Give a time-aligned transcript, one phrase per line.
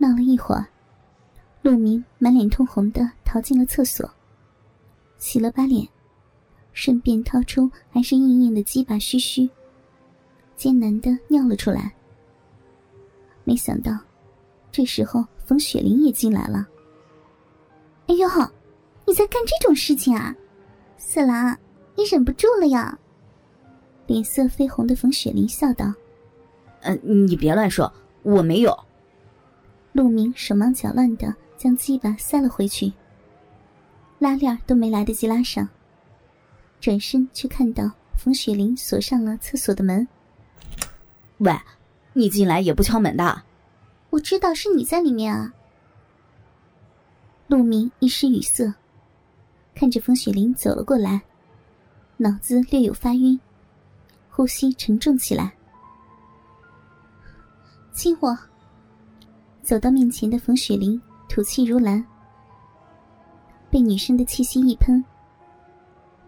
[0.00, 0.66] 闹了一会儿，
[1.60, 4.10] 陆明满脸通红的逃进了厕所，
[5.18, 5.86] 洗了把脸，
[6.72, 9.46] 顺便掏出还是硬硬的鸡巴嘘嘘，
[10.56, 11.94] 艰难的尿了出来。
[13.44, 13.92] 没想到，
[14.72, 16.66] 这时候冯雪玲也进来了。
[18.06, 18.26] 哎呦，
[19.06, 20.34] 你在干这种事情啊，
[20.96, 21.54] 四郎，
[21.94, 22.98] 你忍不住了呀！
[24.06, 25.92] 脸色绯红的冯雪玲笑道
[26.80, 27.92] ：“嗯，你别乱说，
[28.22, 28.74] 我没有。”
[29.92, 32.92] 陆明手忙脚乱的将鸡巴塞了回去，
[34.18, 35.68] 拉链都没来得及拉上，
[36.80, 40.06] 转身却看到冯雪玲锁上了厕所的门。
[41.38, 41.52] 喂，
[42.12, 43.42] 你进来也不敲门的？
[44.10, 45.52] 我知道是你在里面啊。
[47.48, 48.72] 陆明一时语塞，
[49.74, 51.22] 看着冯雪玲走了过来，
[52.18, 53.40] 脑子略有发晕。
[54.32, 55.52] 呼吸沉重起来，
[57.92, 58.38] 亲我。
[59.70, 62.04] 走到面前的冯雪玲吐气如兰，
[63.70, 65.00] 被女生的气息一喷。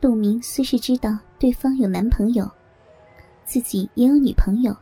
[0.00, 2.48] 陆明虽是知道对方有男朋友，
[3.44, 4.72] 自己也有女朋友，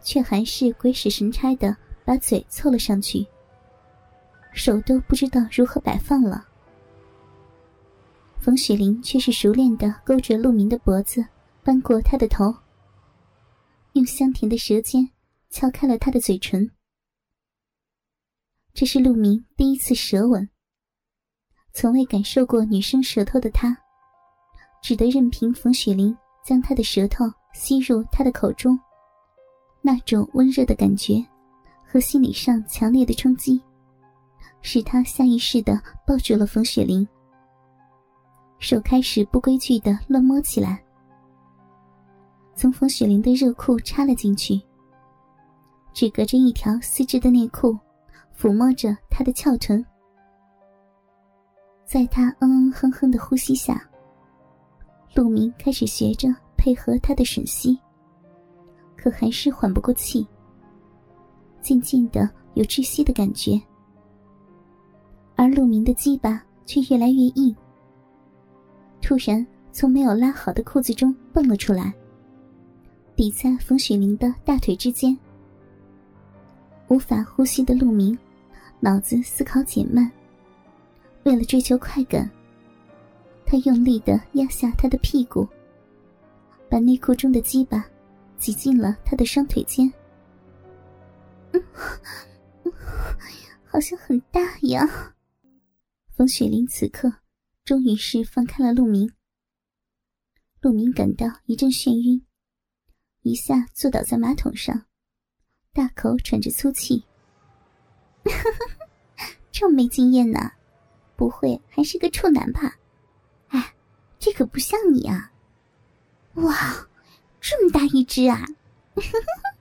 [0.00, 3.26] 却还是鬼使神差的把嘴凑了上去，
[4.54, 6.46] 手都不知道如何摆放了。
[8.38, 11.22] 冯雪玲却是熟练的勾着陆明的脖子。
[11.62, 12.54] 翻过他的头，
[13.92, 15.06] 用香甜的舌尖
[15.50, 16.70] 敲开了他的嘴唇。
[18.74, 20.48] 这是陆明第一次舌吻。
[21.72, 23.76] 从未感受过女生舌头的他，
[24.82, 28.76] 只得任凭冯雪玲将他的舌头吸入他的口中。
[29.80, 31.24] 那种温热的感觉
[31.86, 33.62] 和心理上强烈的冲击，
[34.60, 37.06] 使他下意识的抱住了冯雪玲，
[38.58, 40.82] 手开始不规矩的乱摸起来。
[42.56, 44.60] 从冯雪玲的热裤插了进去，
[45.92, 47.78] 只隔着一条丝质的内裤，
[48.36, 49.84] 抚摸着她的翘臀。
[51.84, 53.88] 在她嗯嗯哼哼的呼吸下，
[55.14, 57.78] 陆明开始学着配合她的吮吸，
[58.96, 60.26] 可还是缓不过气。
[61.60, 63.60] 渐渐的有窒息的感觉，
[65.34, 67.54] 而陆明的鸡巴却越来越硬，
[69.00, 71.92] 突然从没有拉好的裤子中蹦了出来。
[73.16, 75.16] 抵在冯雪玲的大腿之间，
[76.88, 78.18] 无法呼吸的陆明，
[78.84, 80.12] 脑子思考减慢。
[81.22, 82.30] 为了追求快感，
[83.46, 85.48] 他用力的压下她的屁股，
[86.68, 87.82] 把内裤中的鸡巴
[88.36, 89.90] 挤进了她的双腿间。
[91.52, 91.62] 嗯，
[93.64, 94.86] 好像很大呀。
[96.14, 97.10] 冯雪玲此刻
[97.64, 99.10] 终于是放开了陆明，
[100.60, 102.22] 陆明感到一阵眩晕。
[103.22, 104.84] 一下坐倒在马桶上，
[105.72, 107.02] 大口喘着粗气。
[109.56, 110.50] 这么没经验呢，
[111.14, 112.74] 不会还是个处男吧？
[113.50, 113.72] 哎，
[114.18, 115.30] 这可不像你啊！
[116.34, 116.52] 哇，
[117.40, 118.44] 这么大一只啊！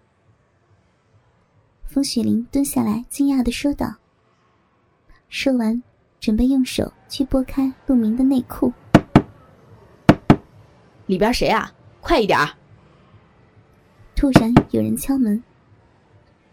[1.88, 3.96] 风雪玲蹲下来，惊讶的说道。
[5.30, 5.82] 说完，
[6.20, 8.70] 准备用手去拨开陆明的内裤。
[11.06, 11.72] 里边谁啊？
[12.02, 12.38] 快一点！
[14.14, 15.42] 突然有人敲门，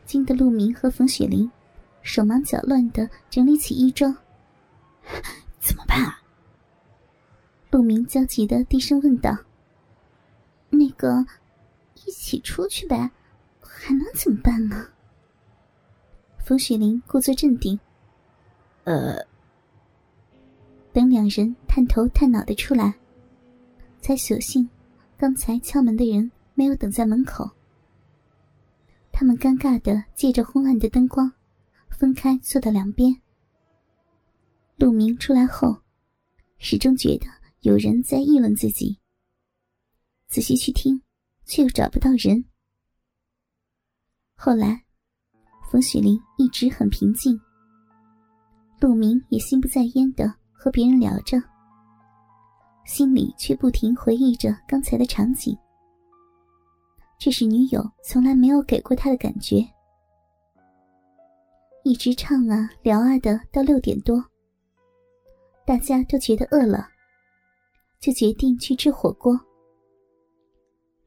[0.05, 1.51] 惊得陆明和冯雪玲
[2.05, 4.15] 手忙脚乱的整理起衣装。
[5.59, 6.21] 怎么办啊？
[7.71, 9.35] 陆明焦急的低声问道
[10.69, 11.25] ：“那个，
[12.05, 13.09] 一起出去呗，
[13.59, 14.87] 还能怎么办呢？”
[16.45, 17.77] 冯雪玲故作镇定
[18.85, 19.17] ：“呃。”
[20.93, 22.93] 等两人探头探脑的出来，
[23.99, 24.69] 才索性
[25.17, 26.31] 刚才敲门的人。
[26.57, 27.51] 没有等在门口，
[29.11, 31.29] 他们尴尬的借着昏暗的灯光，
[31.97, 33.21] 分开坐到两边。
[34.75, 35.81] 陆明出来后，
[36.57, 37.25] 始终觉得
[37.61, 38.99] 有人在议论自己。
[40.27, 41.01] 仔细去听，
[41.45, 42.43] 却又找不到人。
[44.35, 44.83] 后来，
[45.71, 47.39] 冯雪玲一直很平静，
[48.81, 51.41] 陆明也心不在焉的和别人聊着，
[52.85, 55.57] 心里却不停回忆着刚才的场景。
[57.17, 59.65] 这是女友从来没有给过他的感觉。
[61.87, 64.25] 一直唱啊聊啊的，到六点多，
[65.67, 66.89] 大家都觉得饿了，
[67.99, 69.39] 就决定去吃火锅。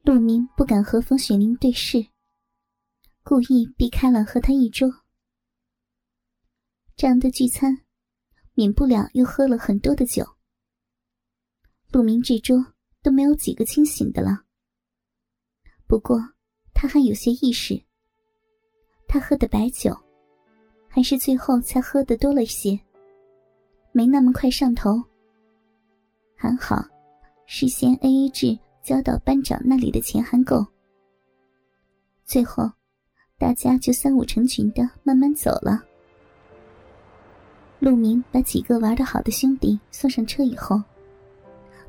[0.02, 2.06] 陆明不敢和冯雪玲对视，
[3.24, 4.88] 故意避开了和他一桌。
[6.94, 7.76] 这样的聚餐，
[8.54, 10.24] 免不了又喝了很多的酒。
[11.90, 12.56] 陆明这桌
[13.02, 14.44] 都没有几个清醒的了。
[15.88, 16.20] 不过，
[16.72, 17.82] 他还有些意识。
[19.08, 19.92] 他喝的白酒，
[20.88, 22.78] 还是最后才喝的多了些，
[23.92, 25.02] 没那么快上头。
[26.34, 26.84] 还好，
[27.46, 30.66] 事先 A A 制交到班长那里的钱还够。
[32.24, 32.70] 最后，
[33.38, 35.82] 大家就三五成群的慢慢走了。
[37.80, 40.82] 陆明把几个玩的好的兄弟送上车以后，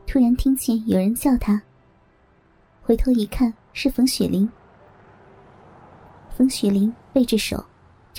[0.06, 1.62] 突然听见有人叫他。
[2.82, 4.48] 回头一看，是冯雪玲。
[6.36, 7.64] 冯雪玲背着手。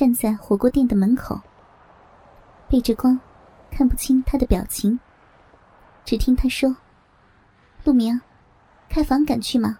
[0.00, 1.38] 站在火锅店的门口，
[2.70, 3.20] 背着光，
[3.70, 4.98] 看不清他的表情。
[6.06, 6.74] 只听他说
[7.84, 8.18] ：“陆明，
[8.88, 9.78] 开房敢去吗？”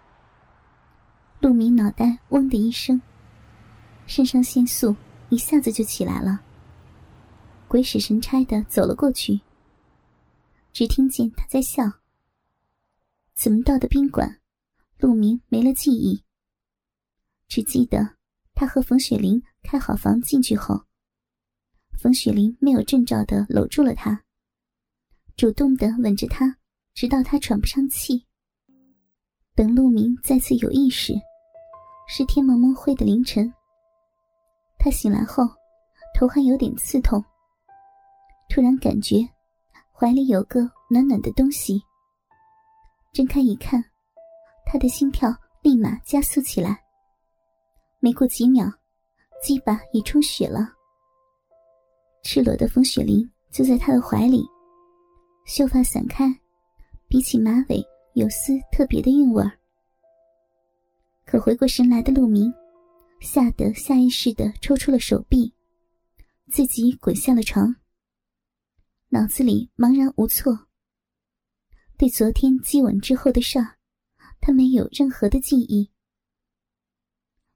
[1.41, 3.01] 陆明脑袋嗡的一声，
[4.05, 4.95] 肾上腺素
[5.31, 6.43] 一下子就起来了，
[7.67, 9.41] 鬼使神差的走了过去。
[10.71, 11.83] 只听见他在笑。
[13.35, 14.39] 怎么到的宾馆？
[14.99, 16.23] 陆明没了记忆，
[17.49, 18.17] 只记得
[18.53, 19.43] 他和冯雪玲。
[19.63, 20.85] 开好房进去后，
[21.99, 24.25] 冯雪玲没有征兆的搂住了他，
[25.37, 26.57] 主动的吻着他，
[26.95, 28.27] 直到他喘不上气。
[29.55, 31.13] 等陆明再次有意识，
[32.09, 33.53] 是天蒙蒙灰的凌晨。
[34.79, 35.45] 他醒来后，
[36.19, 37.23] 头还有点刺痛，
[38.49, 39.17] 突然感觉
[39.93, 41.81] 怀里有个暖暖的东西。
[43.13, 43.85] 睁开一看，
[44.65, 45.29] 他的心跳
[45.63, 46.83] 立马加速起来。
[47.99, 48.80] 没过几秒。
[49.43, 50.69] 鸡巴也充血了，
[52.23, 54.45] 赤裸的风雪玲就在他的怀里，
[55.47, 56.27] 秀发散开，
[57.09, 57.83] 比起马尾
[58.15, 59.51] 有丝特别的韵味儿。
[61.25, 62.53] 可回过神来的陆明，
[63.21, 65.55] 吓得下意识的抽出了手臂，
[66.51, 67.75] 自己滚下了床，
[69.09, 70.67] 脑子里茫然无措。
[71.97, 73.79] 对昨天激吻之后的事儿，
[74.39, 75.91] 他没有任何的记忆，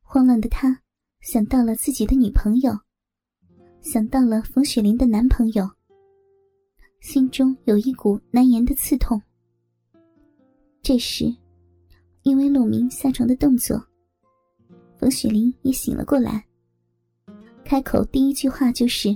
[0.00, 0.83] 慌乱的他。
[1.24, 2.78] 想到了自己的女朋友，
[3.80, 5.66] 想到了冯雪玲的男朋友，
[7.00, 9.20] 心中有一股难言的刺痛。
[10.82, 11.34] 这时，
[12.24, 13.82] 因为陆明下床的动作，
[14.98, 16.46] 冯雪玲也醒了过来。
[17.64, 19.08] 开口第一句话就是：“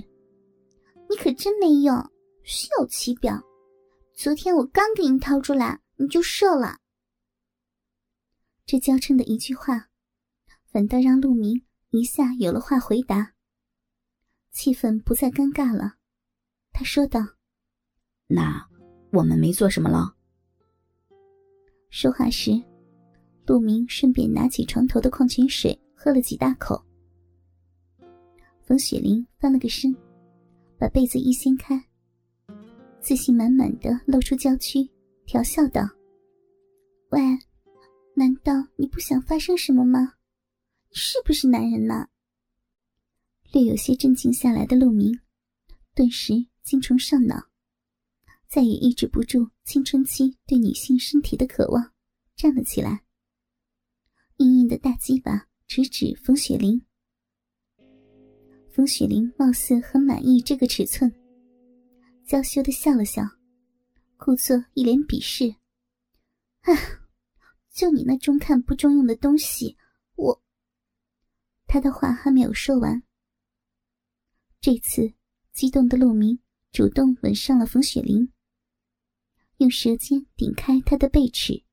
[1.07, 1.95] 你可真没用，
[2.41, 3.39] 虚有其表。
[4.15, 6.79] 昨天我刚给你掏出来，你就射了。”
[8.65, 9.89] 这娇嗔的一句话，
[10.71, 11.61] 反倒让陆明。
[11.91, 13.33] 一下有了话回答，
[14.51, 15.95] 气氛不再尴尬了。
[16.71, 17.19] 他说道
[18.29, 18.63] ：“那
[19.11, 20.15] 我们没做什么了。”
[21.89, 22.51] 说话时，
[23.47, 26.79] 陆明顺便拿起床头的矿泉水喝了几大口。
[28.61, 29.91] 冯雪玲翻了个身，
[30.77, 31.83] 把被子一掀开，
[33.01, 34.87] 自信满满的露出娇躯，
[35.25, 35.81] 调笑道
[37.09, 37.19] ：“喂，
[38.13, 40.13] 难道你不想发生什么吗？”
[40.91, 42.07] 是不是男人呢？
[43.51, 45.19] 略有些镇静下来的陆明，
[45.95, 47.49] 顿时精虫上脑，
[48.47, 51.93] 再也抑制不住青春期对女性身体的渴望，
[52.35, 53.03] 站了起来。
[54.37, 56.81] 硬硬的大鸡巴直指冯雪玲。
[58.71, 61.11] 冯雪玲貌似很满意这个尺寸，
[62.25, 63.23] 娇羞的笑了笑，
[64.17, 65.55] 故作一脸鄙视
[66.61, 66.73] ：“啊，
[67.73, 69.75] 就你那中看不中用的东西，……”
[71.71, 73.03] 他的话还没有说完，
[74.59, 75.13] 这次
[75.53, 76.39] 激动的陆明
[76.71, 78.33] 主动吻上了冯雪玲，
[79.57, 81.63] 用舌尖顶开她的背齿，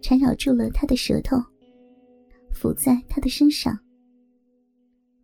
[0.00, 1.36] 缠绕住了她的舌头，
[2.54, 3.78] 伏在她的身上，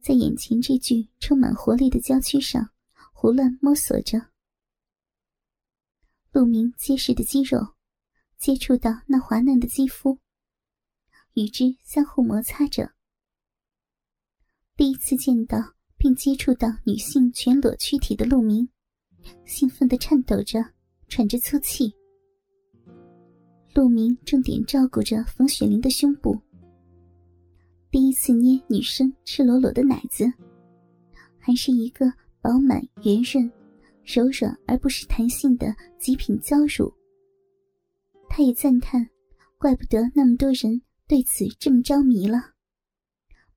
[0.02, 2.68] 在眼前这具充满活力的娇躯上
[3.14, 4.21] 胡乱摸索着。
[6.30, 7.75] 陆明结实的肌肉
[8.37, 10.18] 接触到那滑嫩的肌肤，
[11.33, 12.98] 与之相互摩擦着。
[14.78, 15.58] 第一次见到
[15.97, 18.68] 并接触到女性全裸躯体的陆明，
[19.44, 20.64] 兴奋的颤抖着，
[21.08, 21.92] 喘着粗气。
[23.75, 26.40] 陆明重点照顾着冯雪玲的胸部，
[27.90, 30.32] 第一次捏女生赤裸裸的奶子，
[31.40, 32.06] 还是一个
[32.40, 33.50] 饱满圆润、
[34.04, 36.88] 柔软而不失弹性的极品娇乳。
[38.28, 39.04] 他也赞叹，
[39.58, 42.38] 怪不得那么多人对此这么着迷了，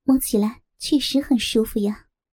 [0.04, 0.61] 摸起来。
[0.82, 2.08] 确实很舒服呀。